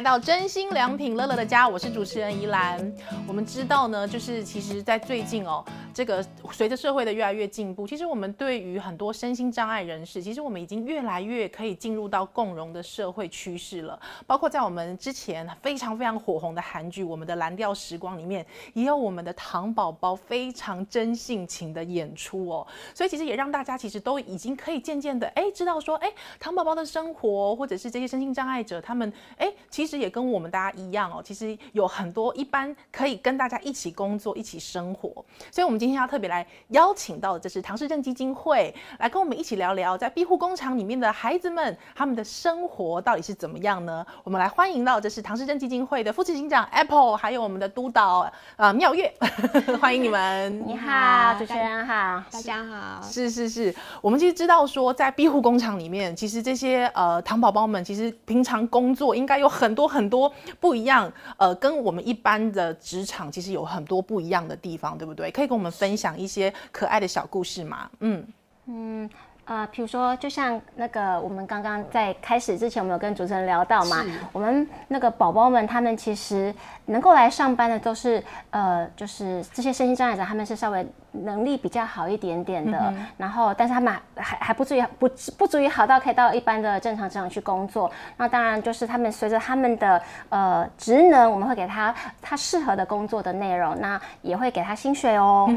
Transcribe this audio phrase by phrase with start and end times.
[0.00, 2.90] 来到真心良品乐乐的家，我是主持人宜兰。
[3.28, 5.62] 我们知道呢，就是其实，在最近哦，
[5.92, 14.00] 这个随着社会的越来越进步，其实我们对于很多身心障碍人士，其实我们已经越来越可以进入到共融的社会趋势了。
[14.26, 22.66] 包括在我们之前非常非常火红的韩剧《我们的蓝调时光》里面，也有我们的糖宝宝非常真性情的演出哦。
[22.94, 29.52] 所以其实也让大家其实都已经可以渐渐的哎知道说，哎，糖宝宝的生活，或者是这些身心障碍者他们哎。
[29.68, 35.08] 其也跟我们大家一样哦，其实有很多一般可以跟大家一起工作、一起生活，
[35.52, 44.04] 所以我们今天要特别来邀请到的，这是唐氏症基金会来跟我们一起聊聊，在庇护工厂里面的孩子们，他们的生活到底是怎么样呢？
[44.24, 49.12] 我们来欢迎到这是唐氏症基金会的副执行长 Apple，还有我们的督导啊妙月，
[49.80, 50.66] 欢迎你们。
[50.66, 53.02] 你好，主持人好，大家好。
[53.02, 59.50] 是是是，我们其实知道说，在庇护工厂里面，其实这些呃糖宝宝们，其实平常工作应该有。
[59.50, 65.30] 很多很多不一样，呃，跟我们一般的职场其实有很多不一样的地方，对不对？
[65.30, 67.90] 可以跟我们分享一些可爱的小故事吗？
[68.00, 68.26] 嗯
[68.66, 69.10] 嗯
[69.44, 76.54] 呃，比如说，就像那个我们刚刚在开始之前，我们有跟主持人聊到嘛，我们那个宝宝们，他们其实
[76.86, 80.86] 能够来上班的，都是呃，就是这些身心障碍者，他们是稍微。
[81.12, 87.90] 能力比较好一点点的，然后但是他们还还不至于不不足以好到可以到一般的正常职场去工作。
[88.16, 95.48] 那当然就是他们随着他们的呃职能，我们会给他他适合的工作的内容，那也会给他薪水哦。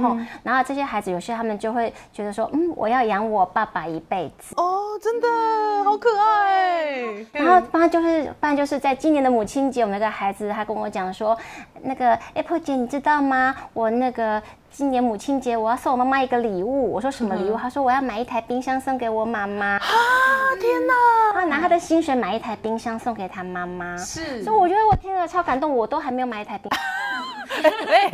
[0.44, 5.28] 然后这些孩子有些他们就会觉得说，嗯，我要养我爸爸一辈子哦，真的
[5.84, 6.92] 好可爱。
[7.32, 11.38] 然后不然就是不然就是在今年的母亲节，我们那个孩子他跟我讲说，
[11.82, 13.56] 那个 Apple 姐你知道吗？
[13.74, 14.42] 我那个。
[14.76, 16.92] 今年母亲节，我要送我妈妈一个礼物。
[16.92, 17.56] 我说什么礼物？
[17.56, 19.76] 他说我要买一台冰箱送给我妈妈。
[19.76, 19.86] 啊
[20.60, 20.94] 天哪！
[21.32, 23.96] 他拿他的薪水买一台冰箱送给他妈妈。
[23.98, 25.76] 是，所以我觉得我听了超感动。
[25.76, 26.72] 我都还没有买一台冰。
[27.88, 28.12] 哎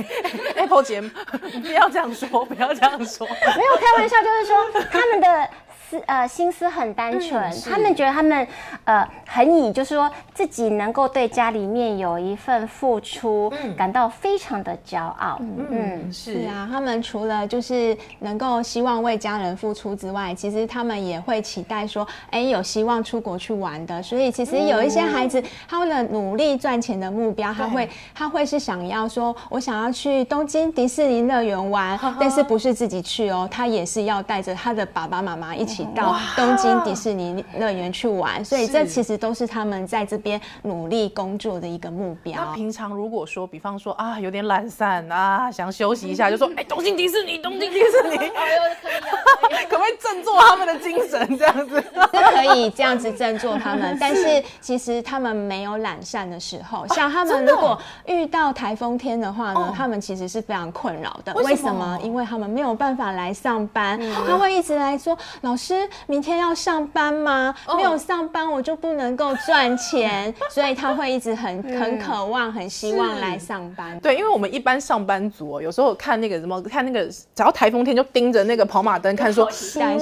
[0.57, 3.25] ，Apple 姐，不要这样说，不要这样说。
[3.25, 5.49] 没有开玩笑，就是说他们的。
[5.89, 8.47] 思呃心思很单纯，他们觉得他们
[8.83, 15.39] 呃很以就是说自己能够对家里面有一份付出，感到非常的骄傲。
[15.41, 16.47] 嗯，是。
[16.47, 24.01] 啊，他们除了就是能够希望为家人付出之外，其实他们也会期待说，哎，有希望出国去玩的。
[24.03, 35.78] 所以其实有一些孩子，他为了努力赚钱的目标，他会他会是想要说，我想要去东京迪士尼乐园玩，但是不是自己去哦，他也是要带着他的爸爸妈妈一起。
[35.95, 42.33] 到东京迪士尼乐园去玩，所以这其实都是他们在这边努力工作的一个目标。
[42.35, 48.17] 那平常如果说，比方说啊，有点懒散啊，想休息一下，就说 哎，东京迪士尼，东京迪士尼，
[49.69, 51.37] 可不可以振作他们的精神？
[51.37, 56.85] 这样子是可以这样子振作他们， 但是其实他们没有懒散的时候。
[56.89, 61.33] 像他们如果遇到台风天的话呢，他们其实是非常困扰的。
[61.35, 61.97] 为什么？
[62.03, 65.68] 因为他们没有办法来上班，他会一直来说老师。
[65.69, 67.53] 师明天要上班吗？
[67.77, 73.99] 没有上班我就不能够赚钱， 所以他会一直很很渴望、很希望来上班。
[73.99, 79.95] 对，因为我们一般上班族哦，有时候看那个什么，看那个只要台风天就盯着那个跑马灯看，说希望，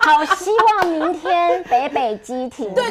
[0.00, 2.82] 好希望明天北北机停课。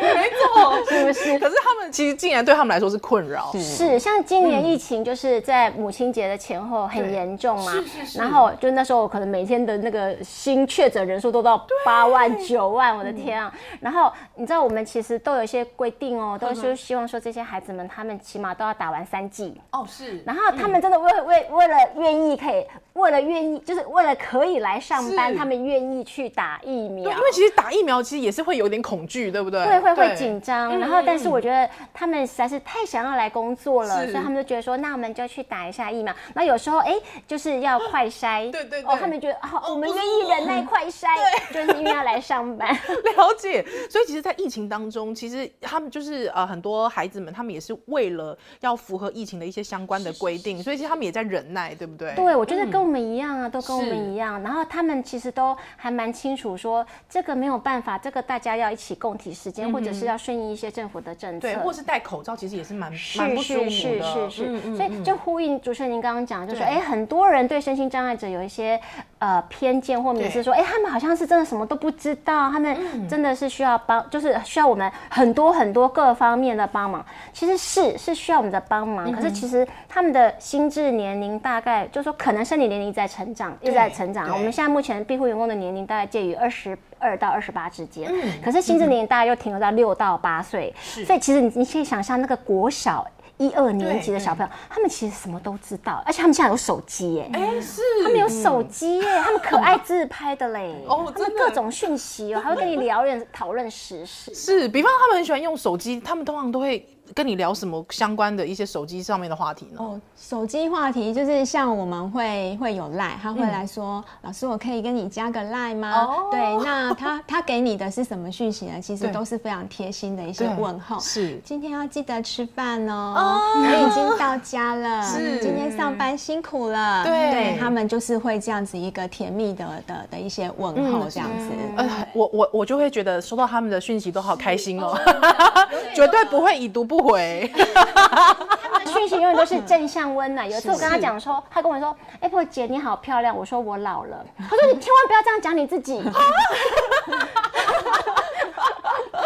[0.00, 1.38] 没错， 是不是？
[1.38, 3.52] 可是他们其实竟然对他们来说是困扰。
[3.54, 8.18] 是，像今年疫情就是在母亲节的前后很严重嘛，是是是。
[8.18, 10.13] 然后就那时候可能每天的那个。
[10.22, 13.52] 新确诊人数都到八万九万，我的天啊！
[13.80, 20.22] 然后你知道我们其实都有一些规定哦，都是希望说这些孩子们他们起码都要打完三剂哦，是。
[20.26, 22.64] 然后他们真的为为为了愿意可以，
[22.94, 27.10] 为了愿意就是为了可以来上班，他们愿意去打疫苗。
[27.10, 29.64] 因为其实打疫苗其实也是会有点恐惧，对不对？
[29.64, 30.78] 会会会紧张。
[30.78, 36.14] 然后但是我觉得他们实在是太想要来工作了，所以他们就觉得说，那我们就去打一下疫苗。
[36.34, 36.94] 那有时候哎，
[37.26, 40.24] 就是要快筛，对对哦，他们觉得哦，我们愿意。
[40.34, 41.06] 忍耐快筛，
[41.52, 42.68] 就是因为要来上班。
[43.16, 52.14] 了解，所以其实，在疫情当中，其实他们就是呃，很多孩子们，他们也是为了要符合疫情的一些相关的规定，所以其实他们也在忍耐，对不对？
[52.14, 54.42] 对，我觉得跟我们一样啊，都跟我们一样。
[54.42, 63.70] 然后他们其实都还蛮清楚，说这个没有办法，这个大家要一起共体时间，或者是要顺应一些政府的政策，对，或是戴口罩，其实也是蛮蛮不舒服的。
[63.70, 68.80] 是是是，所以就呼应主持人您刚刚讲，就是哎，很多人对身心障碍者有一些
[69.24, 77.02] 呃偏见，或者是说，哎，他们好像是真的什么都不知道，他们真的是需要帮，就是需要我们很多很多各方面的帮忙。
[77.32, 84.30] 其实是是需要我们的帮忙，可是其实他们的心智年龄大概就是说，可能生理年龄在成长，一直在成长。
[84.30, 88.12] 我们现在目前庇护员工的年龄大概介于二十二到二十八之间，
[88.44, 90.74] 可是心智年龄大概又停留在六到八岁，
[91.06, 93.06] 所以其实你你可以想象那个国小。
[93.38, 101.44] 一二年级的小朋友，他们其实什么都知道，而且他们现在有手机耶，哎是，他们有手机耶，他们可爱自拍的嘞， 哦，真的。
[101.44, 106.86] 各种讯息哦，还会跟你聊人讨论时事，是，比方他们很喜欢用手机，他们通常都会。
[107.12, 109.76] 跟你聊什么相关的一些手机上面的话题呢？
[109.78, 115.92] 哦，手机话题就是像我们会会有赖，他会来说，老师我可以跟你加个赖吗？
[115.92, 118.80] 哦，对，那他他给你的是什么讯息呢？
[118.80, 120.98] 其实都是非常贴心的一些问候。
[120.98, 125.02] 是，今天要记得吃饭哦，我已经到家了。
[125.04, 127.04] 是，今天上班辛苦了。
[127.04, 131.50] 对，他们就是会这样子一个甜蜜的的的一些问候这样子。
[131.76, 134.98] 呃，我我我就会觉得收到他们的讯息都好开心哦，
[135.94, 136.93] 绝对不会已读不。
[136.96, 140.48] 不回，他们讯息永远都是正向温暖。
[140.48, 146.00] 有一次我跟他讲说，他跟我说：“Apple 姐你好漂亮。”我说：“我老了。”他说：“你千万不要这样讲你自己。”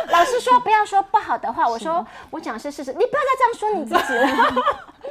[0.09, 1.69] 老师说不要说不好的话。
[1.69, 4.27] 我说：“我讲是事实，你不要再这样说你自己了。”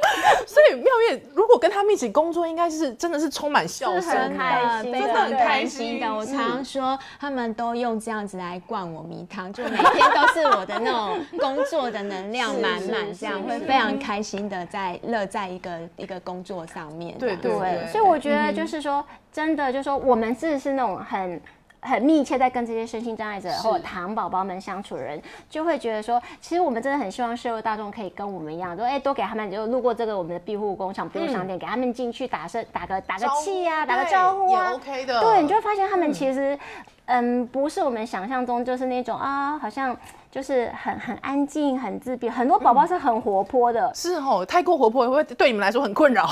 [0.46, 6.12] 所以妙月如果跟他们一起工作，应该是真的是充满笑声的，真的很开心的。
[6.12, 17.16] 我常常说，他们都用这样子来灌我迷汤，就每天都是我的那种工作的能量满满，这样会非常开心的在乐在一个一个工作上面。
[17.18, 21.40] 对对，所以我觉得就是说，真的就是说，我们是是那种很。
[21.80, 35.20] 很密切在跟这些身心障碍者或糖宝宝们相处的人，就会觉得说，其实我们真的很希望社会大众可以跟我们一样，说，哎，多给他们就路过这个我们的庇护工厂、庇护商店，给他们进去打声、打个打个气呀，打个招呼啊，OK 的。
[35.20, 36.58] 对，你就会发现他们其实，
[37.06, 39.96] 嗯，不是我们想象中就是那种啊，好像。
[40.30, 42.28] 就是很很安静，很自闭。
[42.28, 46.28] 很多宝宝是很活泼的，是哦，太过活泼会对你们来说很困扰。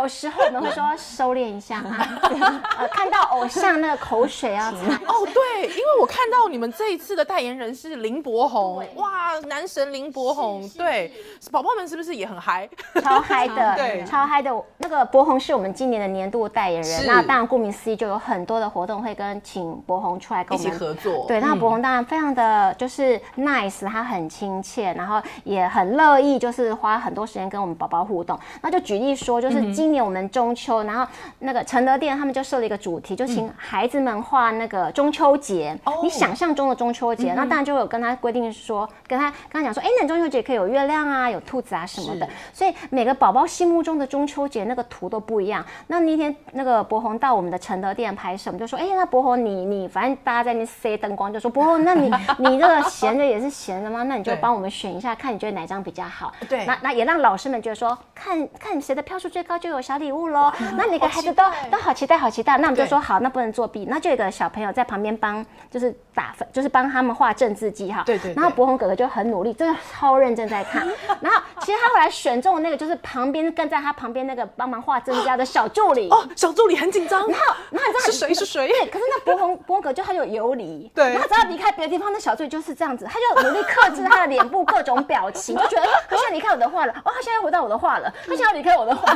[0.00, 2.18] 有时候我们会说收敛一下啊，
[2.90, 4.74] 看到偶像那个口水啊。
[5.06, 11.12] 哦，对，因为我看到你们这一次的代言人是林柏宏，哇，男神林柏宏，对，
[11.52, 12.68] 宝宝们是不是也很嗨？
[13.02, 14.52] 超嗨的， 对，超嗨的。
[14.78, 21.24] 那个柏宏是我们今年的年度代言人，那当然顾名思义就有很多的活动会跟请柏宏出来跟我们合作。
[21.28, 22.95] 对，那柏宏当然非常的就是。
[22.96, 28.38] 是 nice，他很亲切，然后也很乐意，就是花很多时间跟我们宝宝互动。
[28.62, 31.06] 那就举例说，就是今年我们中秋，然后
[31.40, 37.34] 那个承德店他们就设了一个主题，就请孩子们画那个中秋节，你想象中的中秋节。
[37.34, 42.26] 那当然就有跟他规定说，跟他跟他讲说，哎，那中秋节可以有月亮啊，有兔子啊什么的。
[42.54, 45.62] 所以每个宝宝心目中的中秋节那个图都不一样。
[45.88, 52.85] 那那天那个博宏到我们的承德店拍摄，我们就说，哎，那博宏你你反正大家在那塞灯光，就说博宏，那你你这个。
[52.88, 54.02] 闲着也是闲着吗？
[54.04, 56.32] 那你就帮我们选一下，看你觉得哪张比较好。
[56.48, 60.52] 对，那那也让老师们觉得说，看看谁的票数最高就有小礼物喽。
[60.76, 62.58] 那每个孩子都都好期待，好期待。
[62.58, 63.86] 那我们就说好，那不能作弊。
[63.88, 68.02] 那就有个小朋友在旁边帮，就是打分，就是帮他们画正字记哈。
[68.04, 68.32] 对对。
[68.34, 70.86] 然后博宏哥哥就很努力，真的超认真在看。
[71.20, 76.08] 然后其实他后来选中的那个，就是旁边跟在他旁边那个帮忙画增加的小助理。
[76.10, 77.26] 哦，小助理很紧张。
[77.28, 78.34] 然后，然后你知道是谁？
[78.34, 78.68] 是谁？
[78.68, 80.90] 对，可是那博宏博宏哥就他有游离。
[80.94, 81.12] 对。
[81.12, 86.92] 然后只要离开别的地方，那小助理就是这样子，他就努力克制他的脸部各种表情，就觉得他现在离开我的画了。
[87.04, 88.12] 哦，他现在回到我的画了。
[88.26, 89.12] 他现在离开我的画，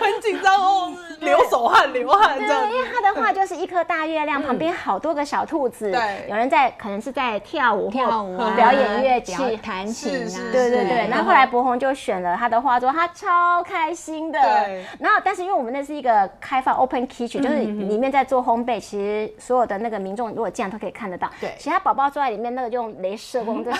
[0.00, 2.70] 很紧张哦，流手汗，流汗这样。
[2.70, 5.90] 因为他的画就是一颗大月亮，旁边好多个小兔子。
[5.90, 6.26] 对。
[6.28, 10.40] 有人在，可能是在跳舞，跳舞，表演乐器，弹琴啊。
[10.52, 11.08] 对对对。
[11.08, 14.40] 然后后来博宏就选了他的画作，他超开心的。
[14.40, 14.84] 对。
[15.00, 21.28] 然后，但是因为我们那是一个开放 open kitchen，就是里面在做烘焙，其实所有的那个民众如果进来都可以看得到。
[21.40, 21.54] 对。
[21.58, 23.72] 其他宝宝坐在里面，那个就用镭射光在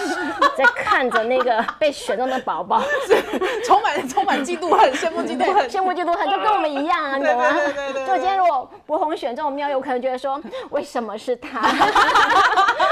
[0.56, 2.82] 在看着那个 被选中的宝宝，
[3.64, 7.44] 充满充满嫉妒恨、羡慕嫉妒恨、羡慕嫉妒恨，就跟我们一样啊， 你懂吗？
[8.06, 10.40] 就今天如果博宏选中妙有可能觉得说，
[10.70, 11.60] 为什么是他？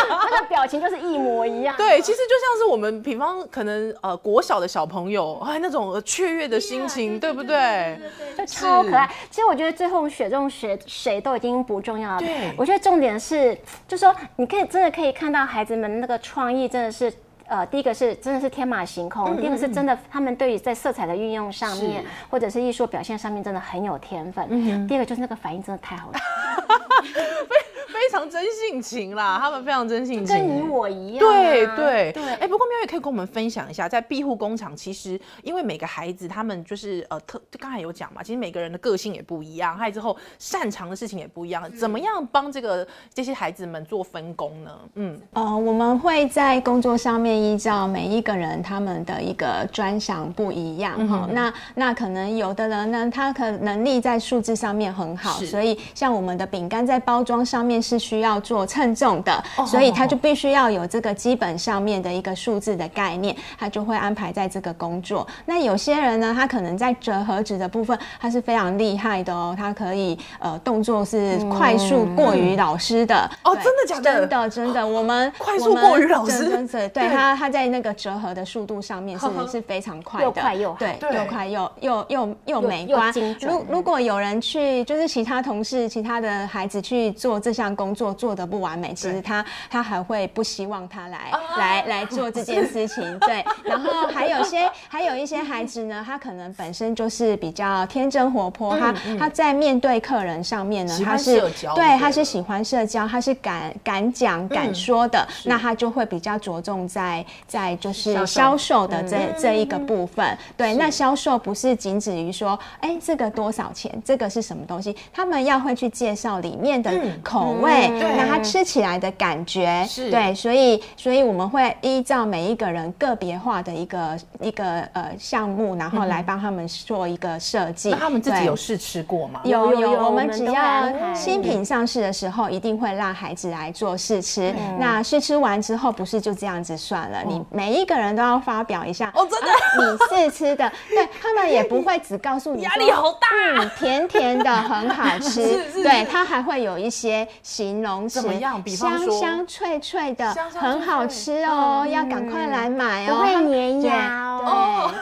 [0.09, 1.77] 那个表情就是一模一样。
[1.77, 7.99] 对，其实就像是我们比方可能呃国小的小朋友，哎那种雀跃的心情，对不对？
[8.37, 9.09] 就超可爱。
[9.31, 12.19] 其实我觉得最后选中谁谁都已经不重要了。
[12.19, 17.13] 对，我觉得重点是，就说你可以真的可以看到孩子们那个创意，真的是。
[17.47, 24.89] 呃，第一个是真的是天马行空，第二个是真的他们对于在色彩的运用上面，或者是艺术表现上面真的很有天分。
[24.89, 26.15] 第二个就是那个反应真的太好了。
[28.05, 31.19] 非非常真性情啦，他们非常真性情，跟你我一样。
[31.19, 32.13] 对对。
[32.13, 44.71] 对，哎，不过喵也可以跟我们分享一下，在庇护工厂，其实因为每个孩子他们就是呃特，刚才有讲嘛，其实每个人的个性也不一样，还有之后擅长的事情也不一样，怎么样帮这个这些孩子们做分工呢？
[44.95, 65.27] 嗯，呃，我们会在工作上面依照每一个人他们的一个专长不一样哈、那那可能有的人呢，他可能力在数字上面很好，所以像我们的饼干在包装上面是需要做称重的，哦所以他就必须要有这个基本上面的一个数字的概念，他就会安排在这个工作。
[65.47, 73.29] 那有些人呢，他可能在折合纸的部分，他是非常厉害的哦，他可以呃动作是快速过于老师的。
[73.43, 74.03] 哦真的假的？
[74.03, 93.19] 真的真的，我们 快速过于老师真真的 对他他在那个折合的速度上面是是非常快的，又快又好对，又快又又又又又美观如如果有人去，就是其他同事、其他的孩子去做这项工作做的不完美，其实他他还会不希望他来来来做这件事情。
[93.19, 101.41] 对， 然后还有些还有一些孩子呢，他可能本身就是比较天真活泼，他他在面对客人上面呢，他是
[101.75, 108.55] 对，他是喜欢社交，他是敢敢讲敢说的，那他就会比较着重在在就是销售。
[108.55, 110.37] 销售的这、这一个部分。
[110.57, 118.17] 对，那销售不是仅止于说，哎，这个多少钱，这个是什么东西，他们要会去介绍里面的口味，对。
[118.17, 120.11] 那它吃起来的感觉，是。
[120.11, 127.91] 对，所以所以我们会依照每一个人个别化的一个一个呃项目，然后来帮他们做一个设计。
[127.91, 129.41] 那他们自己有试吃过吗？
[129.45, 134.55] 有有，有有我我们只要新品上市的时候，一定会让孩子来做试吃。
[134.79, 139.49] 那试吃完之后，不是就这样子算了，你每一个人都要发表一下哦真的？
[139.49, 143.27] 啊你试吃的， 对他们也不会只告诉你压说力好大
[143.57, 148.63] 嗯，甜甜的很好吃， 是是对，他还会有一些形容词，怎么样？
[148.63, 149.21] 比方香说？
[149.21, 154.91] 香脆脆的，香香很好吃哦，要赶快来买哦，不会粘牙哦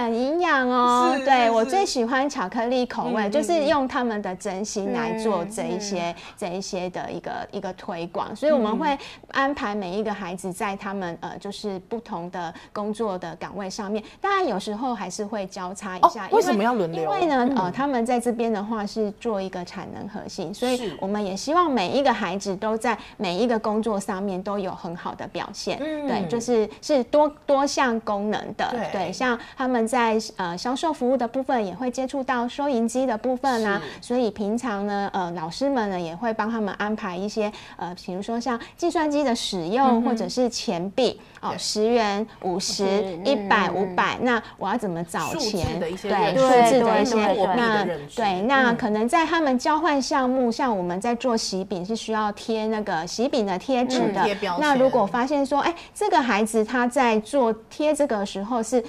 [0.00, 1.14] 很营养哦。
[1.24, 8.96] 对我最喜欢巧克力口味，嗯就是用他们的真心来做这一些、这一些的一个一个推广，所以我们会
[9.32, 16.28] 安排每一个孩子在他们呃就是不同的工作的岗位上面，当然有时候还是会交叉一下。
[16.30, 25.78] 为什么要轮流因为呢，呃，他们在这边的话是做一个产能核心，所以我们也希望每一个孩子都在每一个工作上面都有很好的表现。
[25.80, 28.70] 嗯对，就是是多多项功能的。
[28.92, 45.80] 对像他们在呃销售服务的部分也会接触到收银机的部分啊，所以平常呢，呃，老师们呢也会帮他们安排一些呃，比如说像计算机的使用，或者是钱币哦，十元、五十、一百、五百，那我要怎么找钱？
[45.80, 45.90] 对，
[46.34, 47.16] 认数字的一些
[47.56, 48.76] 那对，那嗯。
[48.76, 54.24] 可能在他们交换项目，像我们在做喜饼是需要贴那个喜饼的贴纸的。
[54.60, 58.82] 那如果发现说，哎，这个孩子他在做贴这个时候是。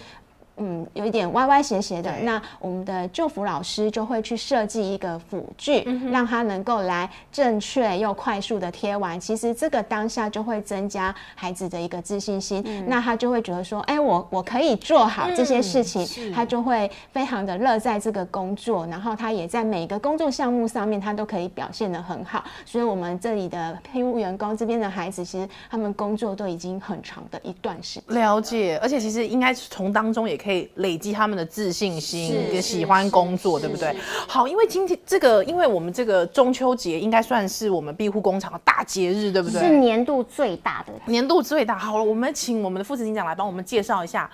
[0.58, 9.20] 嗯，有一点歪歪斜斜的，那我们的救辅老师就会去设计一个辅具，嗯让他能够来正确又快速的贴完。
[9.20, 22.44] 其实这个当下就会增加孩子的一个自信心，嗯那他就会觉得说，哎，我我可以做好这些事情，是他就会非常的乐在这个工作，然后他也在每个工作项目上面，他都可以表现的很好。
[22.66, 28.16] 所以，我们这里的配务员工这边的孩子，其实他们工作都已经很长的一段时间。
[28.16, 33.96] 了解，而且其实应该从当中也可以累积他们的自信心，是也喜欢工作，对不对？
[34.28, 39.78] 好，因为今天这个，因为我们这个中秋节应该算是我们庇护工厂的大节日，对不对是？
[39.78, 40.94] 年度最大的。
[41.06, 41.78] 年度最大。
[41.78, 44.30] 好了，我们请我们的副执行长来帮我们介绍一下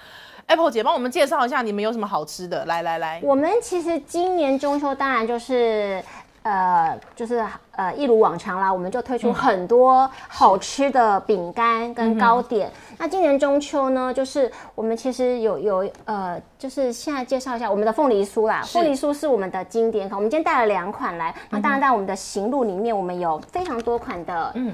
[0.46, 2.66] ，Apple 姐帮我们介绍一下你们有什么好吃的。
[2.66, 6.02] 来来来，我们其实今年中秋当然就是。
[6.48, 12.72] 呃，就是呃，一如往常啦，我们就推出很多好吃的饼干跟糕点。
[12.98, 18.62] 那今年中秋呢，就是我们其实有有呃，就是现在介绍一下我们的凤梨酥啦。
[18.66, 21.36] 凤梨酥是我们的经典款，我们今天带了两款来。
[21.50, 24.74] 那当然，在我们的行路里面，我们有非常多款的，嗯。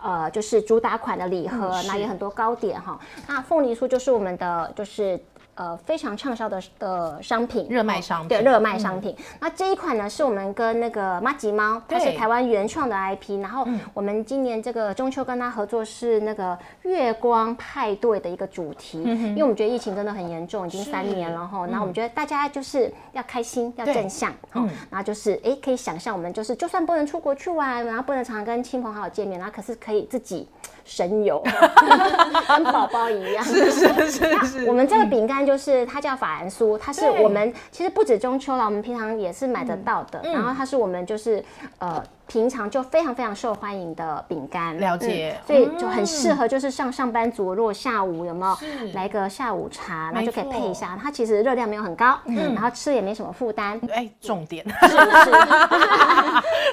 [0.00, 2.98] 呃，就是主打款的礼盒，那、也很多糕点哈。
[3.28, 5.20] 那凤梨酥就是我们的，就是
[5.54, 8.28] 呃非常畅销的的商品，热卖商品。
[8.28, 9.14] 对热卖商品。
[9.40, 30.48] 那这一款呢，是我们跟那个妈吉猫，它是台湾原创的 IP，然后我们今年这个中秋跟它合作是那个月光派对的一个主题，因为我们觉得疫情真的很严重，已经三年了哈，然后我们觉得大家就是要开心，要正向，哈，然后就是哎可以想象我们就是就算不能出国去玩，然后不能常常跟亲朋好友见面，然后可是可以自己
[30.84, 31.42] 神油，
[32.48, 33.44] 跟宝宝一样。
[33.44, 34.64] 是是是是。
[34.66, 40.20] 我们这个饼干就是它叫法兰酥，它是我们其实不止中秋了，我们平常也是买得到的。
[40.24, 41.44] 然后它是我们就是
[41.78, 42.02] 呃。
[42.32, 48.56] 平常就非常非常受欢迎的饼干，了解，所以就很适合，就是上上班族，如果下午有没有
[48.94, 50.98] 来个下午茶，那就可以配一下。
[51.02, 53.78] 它其实热量没有很高，嗯，然后吃也没什么负担。
[53.92, 54.96] 哎，重点是是，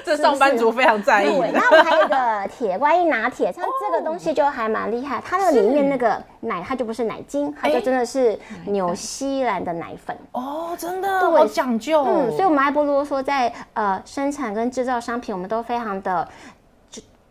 [0.02, 1.38] 这上班族非常在意。
[1.52, 10.16] 那我还有一个铁观音拿铁，像这个东西就还蛮厉害，它那个里面那个奶，它就不是奶精，它就真的是纽西兰的奶粉。
[10.32, 12.02] 哦，真的，好讲究。
[12.04, 15.49] 嗯，所以我们爱波罗说在呃生产跟制造商品，我们。
[15.50, 16.26] 都非常的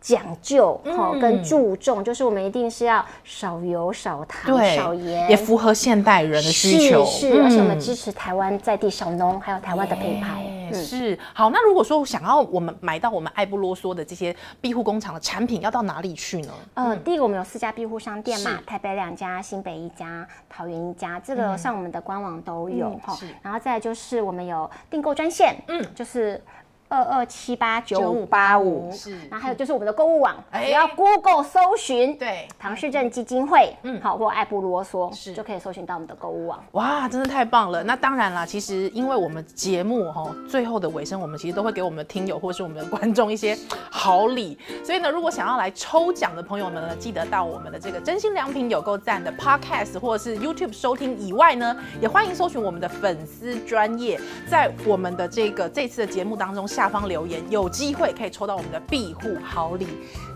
[0.01, 7.03] 讲究哈，跟注重，就是我们一定是要少油、少糖、少盐，也符合现代人的需求。
[7.05, 10.45] 是，而且我们支持台湾在地小农，还有台湾的品牌。
[10.71, 16.53] 是，好，那如果说想要我们买到我们爱不啰嗦的这些庇护工厂的产品，要到哪里去呢？
[16.75, 23.17] 呃，第一个我们有四家庇护商店嘛，台北两家，新北一家，桃园一家，这个上我们的官网都有哈。
[23.41, 26.41] 然后再就是我们有订购专线，嗯，就是。
[26.89, 28.91] 二二七八九五八五。
[28.91, 32.47] 是，然后还有就是我们的购物网，只要 Google 搜寻对。
[32.59, 35.31] 唐氏症基金会，嗯，好或爱不啰嗦，是。
[35.33, 36.61] 就可以搜寻到我们的购物网。
[36.71, 37.83] 哇，真的太棒了！
[37.83, 43.55] 那当然啦，其实因为我们节目哈最后的尾声，我们其实都会给我们的听友或是我们的观众一些
[43.91, 54.19] 好礼，所以呢，如果想要来抽奖的朋友们呢，记得到我们的这个真心良品有够赞的 Podcast 或者是 YouTube 收听以外呢，也欢迎搜寻我们的粉丝专业，
[54.49, 56.67] 在我们的这个这次的节目当中。
[56.79, 59.85] 下方留言，有机会可以抽到我们的庇护好礼。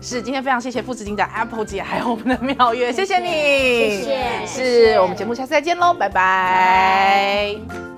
[0.02, 7.93] 是，今天非常谢谢副执行长 Apple 姐，还有我们的妙月，谢谢你，谢谢，是我们节目下次再见喽，拜拜。